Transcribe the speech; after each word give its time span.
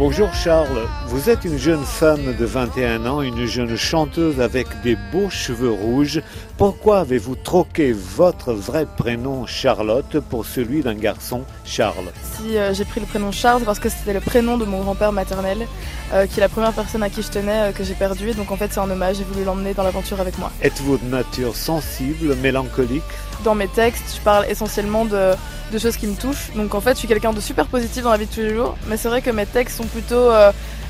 Bonjour 0.00 0.32
Charles, 0.34 0.88
vous 1.10 1.28
êtes 1.28 1.44
une 1.44 1.58
jeune 1.58 1.82
femme 1.82 2.36
de 2.38 2.44
21 2.44 3.04
ans, 3.04 3.20
une 3.20 3.44
jeune 3.44 3.76
chanteuse 3.76 4.40
avec 4.40 4.68
des 4.82 4.96
beaux 5.10 5.28
cheveux 5.28 5.72
rouges. 5.72 6.22
Pourquoi 6.56 7.00
avez-vous 7.00 7.34
troqué 7.34 7.92
votre 7.92 8.52
vrai 8.52 8.86
prénom 8.96 9.44
Charlotte 9.44 10.20
pour 10.20 10.46
celui 10.46 10.82
d'un 10.82 10.94
garçon 10.94 11.42
Charles? 11.64 12.12
Si 12.36 12.56
euh, 12.56 12.72
j'ai 12.72 12.84
pris 12.84 13.00
le 13.00 13.06
prénom 13.06 13.32
Charles 13.32 13.64
parce 13.64 13.80
que 13.80 13.88
c'était 13.88 14.12
le 14.12 14.20
prénom 14.20 14.56
de 14.56 14.64
mon 14.64 14.82
grand-père 14.82 15.10
maternel, 15.10 15.66
euh, 16.12 16.26
qui 16.26 16.38
est 16.38 16.42
la 16.42 16.48
première 16.48 16.72
personne 16.72 17.02
à 17.02 17.10
qui 17.10 17.22
je 17.22 17.28
tenais, 17.28 17.70
euh, 17.70 17.72
que 17.72 17.82
j'ai 17.82 17.94
perdu. 17.94 18.30
Donc 18.34 18.52
en 18.52 18.56
fait 18.56 18.68
c'est 18.70 18.80
un 18.80 18.88
hommage, 18.88 19.16
j'ai 19.16 19.24
voulu 19.24 19.44
l'emmener 19.44 19.74
dans 19.74 19.82
l'aventure 19.82 20.20
avec 20.20 20.38
moi. 20.38 20.52
Êtes-vous 20.62 20.98
de 20.98 21.06
nature 21.06 21.56
sensible, 21.56 22.36
mélancolique? 22.36 23.02
Dans 23.42 23.56
mes 23.56 23.68
textes, 23.68 24.14
je 24.16 24.20
parle 24.20 24.46
essentiellement 24.48 25.06
de, 25.06 25.32
de 25.72 25.78
choses 25.78 25.96
qui 25.96 26.06
me 26.06 26.14
touchent. 26.14 26.52
Donc 26.54 26.72
en 26.72 26.80
fait 26.80 26.92
je 26.92 26.98
suis 26.98 27.08
quelqu'un 27.08 27.32
de 27.32 27.40
super 27.40 27.66
positif 27.66 28.04
dans 28.04 28.12
la 28.12 28.16
vie 28.16 28.26
de 28.26 28.32
tous 28.32 28.42
les 28.42 28.54
jours. 28.54 28.76
Mais 28.86 28.96
c'est 28.96 29.08
vrai 29.08 29.22
que 29.22 29.30
mes 29.30 29.46
textes 29.46 29.76
sont 29.76 29.86
plutôt 29.86 30.30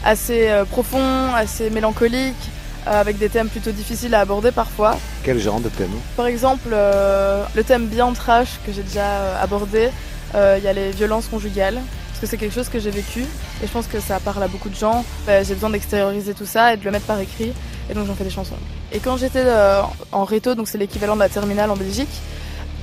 assez 0.05 0.49
euh, 0.49 0.65
profonds, 0.65 1.35
assez 1.35 1.71
mélancoliques, 1.71 2.51
euh, 2.87 3.01
avec 3.01 3.19
des 3.19 3.29
thèmes 3.29 3.49
plutôt 3.49 3.73
difficiles 3.73 4.15
à 4.15 4.21
aborder 4.21 4.53
parfois. 4.53 4.97
Quel 5.23 5.39
genre 5.39 5.61
de 5.61 5.69
thème? 5.69 5.91
Par 6.17 6.27
exemple, 6.27 6.71
euh, 6.73 7.45
le 7.55 7.65
thème 7.65 7.87
bien 7.87 8.13
trash 8.13 8.59
que 8.67 8.73
j'ai 8.73 8.83
déjà 8.83 9.05
euh, 9.05 9.43
abordé, 9.43 9.91
euh, 10.35 10.57
il 10.59 10.65
y 10.65 10.69
a 10.69 10.73
les 10.73 10.91
violences 10.91 11.27
conjugales. 11.27 11.79
Parce 12.09 12.21
que 12.21 12.27
c'est 12.27 12.37
quelque 12.37 12.55
chose 12.55 12.69
que 12.69 12.79
j'ai 12.79 12.91
vécu 12.91 13.21
et 13.21 13.67
je 13.67 13.73
pense 13.73 13.87
que 13.87 13.99
ça 13.99 14.21
parle 14.21 14.43
à 14.43 14.49
beaucoup 14.49 14.69
de 14.69 14.75
gens. 14.75 15.07
Ben, 15.27 15.43
j'ai 15.43 15.55
besoin 15.55 15.71
d'extérioriser 15.71 16.35
tout 16.35 16.45
ça 16.45 16.75
et 16.75 16.77
de 16.77 16.85
le 16.85 16.91
mettre 16.91 17.07
par 17.07 17.19
écrit 17.19 17.53
et 17.89 17.95
donc 17.95 18.07
j'en 18.07 18.15
fais 18.15 18.25
des 18.25 18.31
chansons. 18.31 18.57
Et 18.93 18.99
quand 18.99 19.17
j'étais 19.17 19.43
euh, 19.43 19.81
en 20.13 20.25
réto, 20.25 20.55
donc 20.55 20.69
c'est 20.69 20.77
l'équivalent 20.77 21.15
de 21.15 21.21
la 21.21 21.31
terminale 21.31 21.71
en 21.71 21.77
Belgique, 21.77 22.11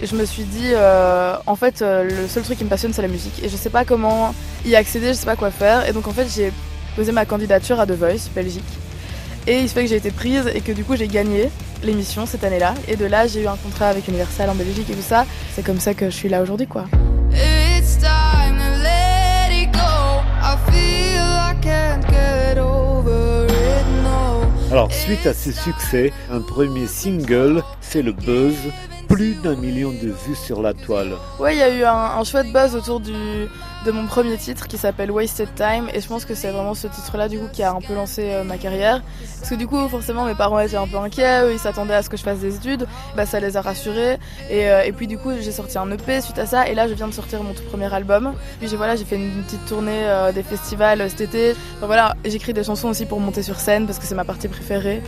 je 0.01 0.15
me 0.15 0.25
suis 0.25 0.43
dit, 0.43 0.71
euh, 0.73 1.35
en 1.45 1.55
fait, 1.55 1.81
euh, 1.81 2.03
le 2.03 2.27
seul 2.27 2.43
truc 2.43 2.57
qui 2.57 2.63
me 2.63 2.69
passionne, 2.69 2.93
c'est 2.93 3.01
la 3.01 3.07
musique. 3.07 3.43
Et 3.43 3.49
je 3.49 3.55
sais 3.55 3.69
pas 3.69 3.85
comment 3.85 4.33
y 4.65 4.75
accéder, 4.75 5.09
je 5.09 5.13
sais 5.13 5.25
pas 5.25 5.35
quoi 5.35 5.51
faire. 5.51 5.87
Et 5.87 5.93
donc, 5.93 6.07
en 6.07 6.11
fait, 6.11 6.27
j'ai 6.33 6.51
posé 6.97 7.11
ma 7.11 7.25
candidature 7.25 7.79
à 7.79 7.85
The 7.85 7.91
Voice, 7.91 8.27
Belgique. 8.33 8.63
Et 9.45 9.59
il 9.59 9.69
se 9.69 9.75
fait 9.75 9.83
que 9.83 9.89
j'ai 9.89 9.97
été 9.97 10.09
prise 10.09 10.49
et 10.53 10.61
que 10.61 10.71
du 10.71 10.83
coup, 10.83 10.95
j'ai 10.95 11.07
gagné 11.07 11.51
l'émission 11.83 12.25
cette 12.25 12.43
année-là. 12.43 12.73
Et 12.87 12.95
de 12.95 13.05
là, 13.05 13.27
j'ai 13.27 13.43
eu 13.43 13.47
un 13.47 13.55
contrat 13.55 13.89
avec 13.89 14.07
Universal 14.07 14.49
en 14.49 14.55
Belgique 14.55 14.89
et 14.89 14.95
tout 14.95 15.07
ça. 15.07 15.27
C'est 15.53 15.63
comme 15.63 15.79
ça 15.79 15.93
que 15.93 16.09
je 16.09 16.15
suis 16.15 16.27
là 16.27 16.41
aujourd'hui, 16.41 16.65
quoi. 16.65 16.85
It's 17.31 17.99
time 17.99 18.57
to 18.57 18.81
let 18.81 19.53
it 19.53 19.71
go. 19.71 20.23
I 20.41 20.57
feel 20.71 21.21
I 21.21 21.53
can't 21.61 22.03
get 22.09 22.57
over 22.59 23.45
it, 23.45 23.85
no. 24.03 24.41
Alors, 24.71 24.91
suite 24.91 25.27
à 25.27 25.35
ce 25.35 25.51
succès, 25.51 26.11
un 26.31 26.41
premier 26.41 26.87
single 26.87 27.61
fait 27.79 28.01
le 28.01 28.11
buzz, 28.11 28.55
plus 29.07 29.35
d'un 29.35 29.55
million 29.55 29.91
de 29.91 30.09
vues 30.25 30.35
sur 30.35 30.61
la 30.61 30.73
toile. 30.73 31.13
Ouais, 31.39 31.55
il 31.55 31.59
y 31.59 31.63
a 31.63 31.69
eu 31.69 31.83
un, 31.83 32.23
chouette 32.23 32.51
buzz 32.51 32.75
autour 32.75 32.99
de 32.99 33.47
mon 33.91 34.05
premier 34.05 34.37
titre 34.37 34.67
qui 34.67 34.77
s'appelle 34.77 35.11
Wasted 35.11 35.47
Time 35.55 35.87
et 35.93 36.01
je 36.01 36.07
pense 36.07 36.25
que 36.25 36.35
c'est 36.35 36.51
vraiment 36.51 36.73
ce 36.73 36.87
titre-là 36.87 37.29
du 37.29 37.39
coup 37.39 37.47
qui 37.53 37.63
a 37.63 37.71
un 37.71 37.79
peu 37.79 37.93
lancé 37.93 38.31
euh, 38.31 38.43
ma 38.43 38.57
carrière. 38.57 39.01
Parce 39.39 39.49
que 39.49 39.55
du 39.55 39.65
coup, 39.65 39.87
forcément, 39.87 40.25
mes 40.25 40.35
parents 40.35 40.59
étaient 40.59 40.75
un 40.75 40.87
peu 40.87 40.97
inquiets, 40.97 41.43
eux, 41.43 41.53
ils 41.53 41.59
s'attendaient 41.59 41.93
à 41.93 42.03
ce 42.03 42.09
que 42.09 42.17
je 42.17 42.23
fasse 42.23 42.39
des 42.39 42.55
études, 42.55 42.85
bah 43.15 43.25
ça 43.25 43.39
les 43.39 43.55
a 43.55 43.61
rassurés. 43.61 44.17
Et, 44.49 44.69
euh, 44.69 44.91
puis 44.95 45.07
du 45.07 45.17
coup, 45.17 45.31
j'ai 45.39 45.51
sorti 45.51 45.77
un 45.77 45.89
EP 45.91 46.21
suite 46.21 46.39
à 46.39 46.45
ça 46.45 46.67
et 46.67 46.75
là, 46.75 46.87
je 46.87 46.93
viens 46.93 47.07
de 47.07 47.13
sortir 47.13 47.43
mon 47.43 47.53
tout 47.53 47.63
premier 47.63 47.93
album. 47.93 48.33
Puis 48.59 48.67
j'ai 48.67 48.75
voilà, 48.75 48.95
j'ai 48.95 49.05
fait 49.05 49.15
une 49.15 49.43
petite 49.43 49.65
tournée 49.67 50.03
euh, 50.03 50.31
des 50.31 50.43
festivals 50.43 51.09
cet 51.09 51.21
été. 51.21 51.55
Voilà, 51.81 52.15
j'écris 52.25 52.53
des 52.53 52.63
chansons 52.63 52.89
aussi 52.89 53.05
pour 53.05 53.19
monter 53.19 53.43
sur 53.43 53.59
scène 53.59 53.85
parce 53.85 53.99
que 53.99 54.05
c'est 54.05 54.15
ma 54.15 54.25
partie 54.25 54.47
préférée. 54.47 55.01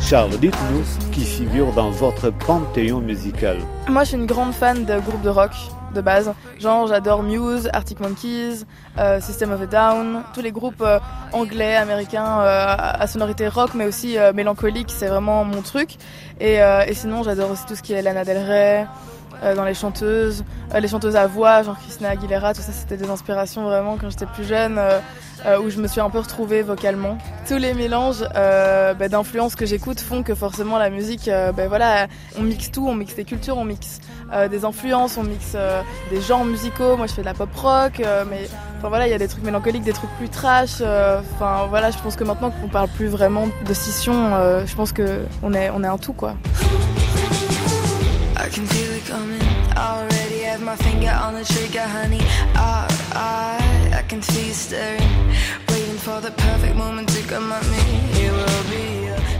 Charles, 0.00 0.38
dites-nous 0.38 1.10
qui 1.12 1.24
figure 1.24 1.72
dans 1.72 1.90
votre 1.90 2.30
panthéon 2.30 3.00
musical. 3.00 3.56
Moi, 3.88 4.04
je 4.04 4.08
suis 4.08 4.16
une 4.16 4.26
grande 4.26 4.52
fan 4.52 4.84
de 4.84 4.98
groupes 5.00 5.22
de 5.22 5.28
rock 5.28 5.52
de 5.94 6.00
base. 6.00 6.32
Genre, 6.58 6.86
j'adore 6.86 7.22
Muse, 7.22 7.68
Arctic 7.72 8.00
Monkeys, 8.00 8.64
euh, 8.98 9.20
System 9.20 9.52
of 9.52 9.62
a 9.62 9.66
Down, 9.66 10.22
tous 10.34 10.42
les 10.42 10.52
groupes 10.52 10.82
euh, 10.82 10.98
anglais, 11.32 11.76
américains 11.76 12.40
euh, 12.40 12.76
à 12.78 13.06
sonorité 13.06 13.48
rock, 13.48 13.70
mais 13.74 13.86
aussi 13.86 14.16
mélancolique, 14.34 14.90
c'est 14.90 15.08
vraiment 15.08 15.44
mon 15.44 15.62
truc. 15.62 15.96
Et, 16.40 16.56
et 16.56 16.94
sinon, 16.94 17.22
j'adore 17.22 17.50
aussi 17.50 17.64
tout 17.66 17.74
ce 17.74 17.82
qui 17.82 17.92
est 17.92 18.02
Lana 18.02 18.24
Del 18.24 18.38
Rey. 18.38 18.86
dans 19.56 19.64
les 19.64 19.74
chanteuses, 19.74 20.44
les 20.78 20.88
chanteuses 20.88 21.16
à 21.16 21.26
voix, 21.26 21.62
genre 21.62 21.78
Christina 21.78 22.10
Aguilera, 22.10 22.54
tout 22.54 22.62
ça 22.62 22.72
c'était 22.72 22.96
des 22.96 23.10
inspirations 23.10 23.64
vraiment 23.64 23.96
quand 23.96 24.08
j'étais 24.10 24.26
plus 24.26 24.44
jeune, 24.44 24.80
euh, 25.46 25.60
où 25.60 25.70
je 25.70 25.78
me 25.78 25.88
suis 25.88 26.00
un 26.00 26.10
peu 26.10 26.18
retrouvée 26.18 26.62
vocalement. 26.62 27.18
Tous 27.46 27.58
les 27.58 27.74
mélanges 27.74 28.24
euh, 28.34 28.94
bah, 28.94 29.08
d'influences 29.08 29.54
que 29.54 29.66
j'écoute 29.66 30.00
font 30.00 30.22
que 30.22 30.34
forcément 30.34 30.78
la 30.78 30.90
musique, 30.90 31.28
euh, 31.28 31.52
bah, 31.52 31.68
voilà, 31.68 32.06
on 32.38 32.42
mixe 32.42 32.70
tout, 32.70 32.86
on 32.88 32.94
mixe 32.94 33.14
des 33.14 33.24
cultures, 33.24 33.58
on 33.58 33.64
mixe 33.64 34.00
des 34.50 34.64
influences, 34.64 35.16
on 35.16 35.22
mixe 35.22 35.54
des 36.10 36.20
genres 36.20 36.44
musicaux. 36.44 36.96
Moi 36.96 37.06
je 37.06 37.12
fais 37.12 37.20
de 37.20 37.26
la 37.26 37.34
pop 37.34 37.54
rock, 37.54 38.02
mais 38.28 38.48
enfin 38.78 38.88
voilà, 38.88 39.06
il 39.06 39.10
y 39.10 39.14
a 39.14 39.18
des 39.18 39.28
trucs 39.28 39.44
mélancoliques, 39.44 39.84
des 39.84 39.92
trucs 39.92 40.10
plus 40.16 40.28
trash. 40.28 40.80
Enfin 40.80 41.66
voilà, 41.68 41.92
je 41.92 41.98
pense 41.98 42.16
que 42.16 42.24
maintenant 42.24 42.50
qu'on 42.50 42.68
parle 42.68 42.88
plus 42.88 43.06
vraiment 43.06 43.46
de 43.64 43.74
scission, 43.74 44.14
je 44.66 44.74
pense 44.74 44.90
que 44.92 45.20
on 45.44 45.52
est 45.52 45.70
on 45.70 45.84
est 45.84 45.86
un 45.86 45.98
tout 45.98 46.14
quoi. 46.14 46.34
I 48.36 48.48
can 48.50 48.66
feel 48.66 48.96
it 48.96 49.08
coming. 49.08 49.40
Already 49.76 50.42
have 50.44 50.62
my 50.62 50.74
finger 50.82 51.12
on 51.22 51.34
the 51.34 51.44
trigger, 51.44 51.86
honey. 51.86 52.22
I 52.56 54.02
can 54.08 54.20
see 54.20 54.48
you 54.48 54.52
staring, 54.52 55.03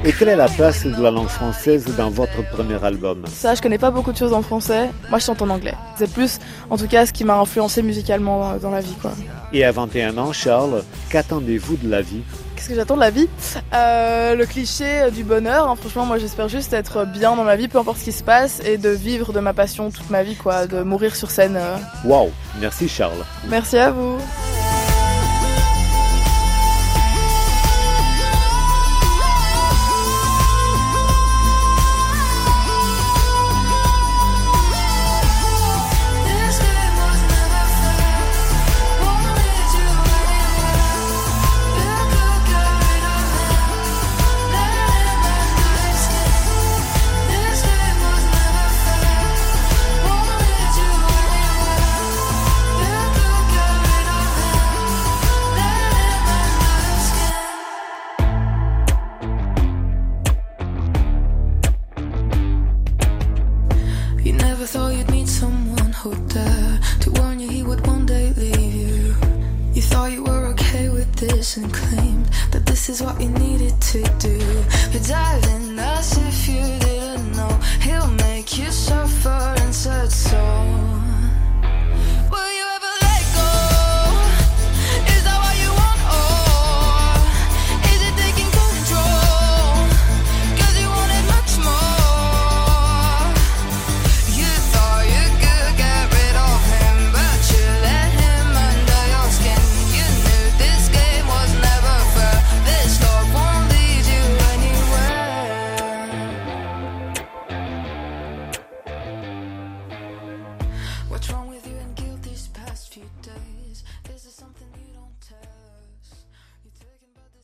Et 0.07 0.13
quelle 0.13 0.29
est 0.29 0.37
la 0.37 0.49
place 0.49 0.85
de 0.85 1.03
la 1.03 1.11
langue 1.11 1.29
française 1.29 1.87
dans 1.97 2.11
votre 2.11 2.47
premier 2.51 2.83
album 2.85 3.23
Ça, 3.33 3.55
je 3.55 3.63
connais 3.63 3.79
pas 3.79 3.91
beaucoup 3.91 4.13
de 4.13 4.19
choses 4.19 4.35
en 4.35 4.43
français. 4.43 4.91
Moi, 5.09 5.19
je 5.19 5.25
chante 5.25 5.41
en 5.41 5.49
anglais. 5.49 5.73
C'est 5.97 6.13
plus, 6.13 6.41
en 6.69 6.77
tout 6.77 6.87
cas, 6.89 7.07
ce 7.07 7.13
qui 7.13 7.25
m'a 7.25 7.37
influencé 7.39 7.83
musicalement 7.83 8.55
dans 8.59 8.71
la 8.71 8.81
vie, 8.81 8.95
quoi. 9.01 9.13
Et 9.55 9.65
à 9.65 9.73
21 9.73 10.19
ans, 10.19 10.33
Charles, 10.33 10.83
qu'attendez-vous 11.09 11.77
de 11.77 11.89
la 11.91 12.03
vie 12.03 12.21
Qu'est-ce 12.55 12.69
que 12.69 12.75
j'attends 12.75 12.97
de 12.97 13.01
la 13.01 13.11
vie? 13.11 13.29
Euh, 13.75 14.35
Le 14.35 14.45
cliché 14.45 15.11
du 15.11 15.25
bonheur. 15.25 15.69
hein. 15.71 15.77
Franchement, 15.81 16.05
moi, 16.05 16.19
j'espère 16.19 16.49
juste 16.49 16.75
être 16.75 17.07
bien 17.07 17.35
dans 17.35 17.45
ma 17.45 17.57
vie, 17.57 17.69
peu 17.69 17.79
importe 17.79 17.97
ce 17.99 18.05
qui 18.05 18.13
se 18.13 18.23
passe, 18.23 18.61
et 18.65 18.77
de 18.77 18.91
vivre 18.91 19.33
de 19.33 19.41
ma 19.41 19.55
passion 19.55 19.91
toute 19.91 20.11
ma 20.11 20.23
vie, 20.23 20.37
quoi. 20.37 20.67
De 20.67 20.83
mourir 20.83 21.17
sur 21.17 21.31
scène. 21.31 21.57
euh. 21.57 21.77
Waouh 22.05 22.31
Merci 22.61 22.89
Charles. 22.91 23.25
Merci 23.49 23.79
à 23.79 23.91
vous. 23.91 24.19
politician 71.27 71.71
claimed 71.71 72.27
that 72.51 72.67
this 72.67 72.89
is 72.89 73.03
what 73.03 73.21
you 73.21 73.29
needed 73.31 73.81
to 73.81 74.03
do. 74.19 74.39
But 74.93 75.03
diving 75.07 75.79
as 75.79 76.17
if 76.19 76.49
you 76.49 76.79
didn't 76.81 77.33
know, 77.33 77.61
he'll 77.81 78.11
make 78.29 78.59
you 78.59 78.71
suffer 78.71 79.55
and 79.59 79.75
said 79.75 80.11
so. 80.11 80.64